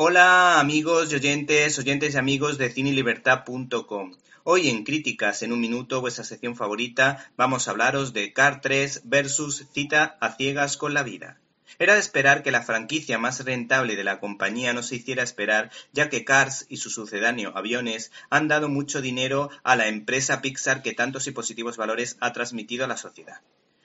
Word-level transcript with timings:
Hola 0.00 0.60
amigos 0.60 1.10
y 1.10 1.16
oyentes, 1.16 1.76
oyentes 1.76 2.14
y 2.14 2.18
amigos 2.18 2.56
de 2.56 2.70
cinelibertad.com. 2.70 4.14
Hoy 4.44 4.68
en 4.68 4.84
Críticas 4.84 5.42
en 5.42 5.50
un 5.50 5.58
minuto, 5.58 6.00
vuestra 6.00 6.22
sección 6.22 6.54
favorita, 6.54 7.28
vamos 7.36 7.66
a 7.66 7.72
hablaros 7.72 8.12
de 8.12 8.32
Car 8.32 8.60
3 8.60 9.02
versus 9.06 9.66
Cita 9.72 10.16
a 10.20 10.36
ciegas 10.36 10.76
con 10.76 10.94
la 10.94 11.02
vida. 11.02 11.40
Era 11.80 11.94
de 11.94 11.98
esperar 11.98 12.44
que 12.44 12.52
la 12.52 12.62
franquicia 12.62 13.18
más 13.18 13.44
rentable 13.44 13.96
de 13.96 14.04
la 14.04 14.20
compañía 14.20 14.72
no 14.72 14.84
se 14.84 14.94
hiciera 14.94 15.24
esperar, 15.24 15.72
ya 15.92 16.08
que 16.08 16.24
Cars 16.24 16.66
y 16.68 16.76
su 16.76 16.90
sucedáneo 16.90 17.50
Aviones 17.56 18.12
han 18.30 18.46
dado 18.46 18.68
mucho 18.68 19.02
dinero 19.02 19.50
a 19.64 19.74
la 19.74 19.88
empresa 19.88 20.40
Pixar 20.40 20.80
que 20.80 20.94
tantos 20.94 21.26
y 21.26 21.32
positivos 21.32 21.76
valores 21.76 22.16
ha 22.20 22.32
transmitido 22.32 22.84
a 22.84 22.88
la 22.88 22.96
sociedad. 22.96 23.40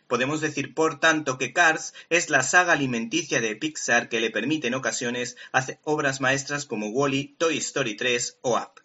Podemos 0.07 0.41
decir, 0.41 0.73
por 0.73 0.99
tanto, 0.99 1.37
que 1.37 1.53
Cars 1.53 1.93
es 2.09 2.29
la 2.29 2.43
saga 2.43 2.73
alimenticia 2.73 3.41
de 3.41 3.55
Pixar 3.55 4.09
que 4.09 4.19
le 4.19 4.29
permite 4.29 4.67
en 4.67 4.75
ocasiones 4.75 5.37
hacer 5.51 5.79
obras 5.83 6.21
maestras 6.21 6.65
como 6.65 6.89
Wally, 6.89 7.35
Toy 7.37 7.57
Story 7.57 7.95
3 7.95 8.39
o 8.41 8.57
Up. 8.57 8.81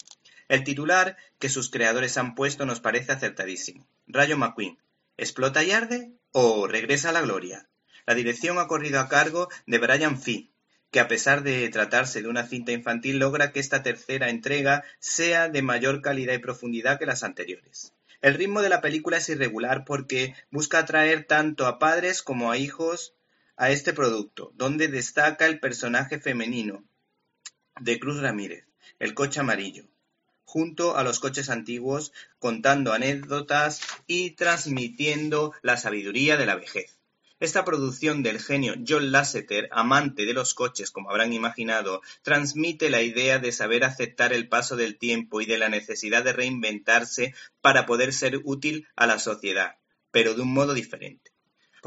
El 0.48 0.64
titular 0.64 1.16
que 1.38 1.48
sus 1.48 1.70
creadores 1.70 2.16
han 2.16 2.34
puesto 2.34 2.64
nos 2.64 2.80
parece 2.80 3.12
acertadísimo. 3.12 3.86
Rayo 4.06 4.38
McQueen, 4.38 4.78
¿explota 5.16 5.62
y 5.62 5.72
arde 5.72 6.12
o 6.32 6.66
regresa 6.66 7.10
a 7.10 7.12
la 7.12 7.20
gloria? 7.20 7.68
La 8.06 8.14
dirección 8.14 8.58
ha 8.58 8.66
corrido 8.66 9.00
a 9.00 9.08
cargo 9.08 9.48
de 9.66 9.78
Brian 9.78 10.18
Fee, 10.18 10.50
que 10.90 11.00
a 11.00 11.08
pesar 11.08 11.42
de 11.42 11.68
tratarse 11.68 12.22
de 12.22 12.28
una 12.28 12.46
cinta 12.46 12.72
infantil 12.72 13.18
logra 13.18 13.52
que 13.52 13.60
esta 13.60 13.82
tercera 13.82 14.30
entrega 14.30 14.84
sea 14.98 15.48
de 15.48 15.62
mayor 15.62 16.00
calidad 16.00 16.34
y 16.34 16.38
profundidad 16.38 16.98
que 16.98 17.06
las 17.06 17.22
anteriores. 17.22 17.92
El 18.20 18.34
ritmo 18.34 18.62
de 18.62 18.68
la 18.68 18.80
película 18.80 19.18
es 19.18 19.28
irregular 19.28 19.84
porque 19.84 20.34
busca 20.50 20.78
atraer 20.78 21.24
tanto 21.24 21.66
a 21.66 21.78
padres 21.78 22.22
como 22.22 22.50
a 22.50 22.56
hijos 22.56 23.14
a 23.56 23.70
este 23.70 23.92
producto, 23.92 24.52
donde 24.54 24.88
destaca 24.88 25.46
el 25.46 25.60
personaje 25.60 26.18
femenino 26.18 26.84
de 27.80 27.98
Cruz 28.00 28.20
Ramírez, 28.20 28.64
el 28.98 29.14
coche 29.14 29.40
amarillo, 29.40 29.84
junto 30.44 30.96
a 30.96 31.04
los 31.04 31.20
coches 31.20 31.50
antiguos, 31.50 32.12
contando 32.38 32.92
anécdotas 32.92 33.80
y 34.06 34.32
transmitiendo 34.32 35.52
la 35.62 35.76
sabiduría 35.76 36.36
de 36.36 36.46
la 36.46 36.56
vejez. 36.56 36.97
Esta 37.40 37.64
producción 37.64 38.24
del 38.24 38.40
genio 38.40 38.74
John 38.86 39.12
Lasseter, 39.12 39.68
amante 39.70 40.26
de 40.26 40.32
los 40.32 40.54
coches 40.54 40.90
como 40.90 41.10
habrán 41.10 41.32
imaginado, 41.32 42.02
transmite 42.22 42.90
la 42.90 43.02
idea 43.02 43.38
de 43.38 43.52
saber 43.52 43.84
aceptar 43.84 44.32
el 44.32 44.48
paso 44.48 44.74
del 44.74 44.98
tiempo 44.98 45.40
y 45.40 45.46
de 45.46 45.56
la 45.56 45.68
necesidad 45.68 46.24
de 46.24 46.32
reinventarse 46.32 47.34
para 47.60 47.86
poder 47.86 48.12
ser 48.12 48.40
útil 48.42 48.88
a 48.96 49.06
la 49.06 49.20
sociedad, 49.20 49.76
pero 50.10 50.34
de 50.34 50.42
un 50.42 50.52
modo 50.52 50.74
diferente. 50.74 51.30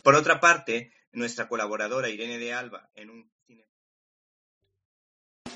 Por 0.03 0.15
otra 0.15 0.39
parte, 0.39 0.93
nuestra 1.11 1.49
colaboradora 1.49 2.07
Irene 2.09 2.37
de 2.37 2.53
Alba 2.53 2.89
en 2.95 3.09
un 3.09 3.31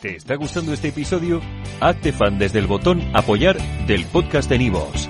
¿Te 0.02 0.18
está 0.18 0.36
gustando 0.36 0.74
este 0.74 0.90
episodio? 0.90 1.42
Hazte 1.80 2.12
fan 2.12 2.38
desde 2.38 2.60
el 2.60 2.68
botón 2.68 3.02
Apoyar 3.16 3.58
del 3.88 4.06
podcast 4.06 4.48
de 4.50 4.60
Nivos. 4.60 5.10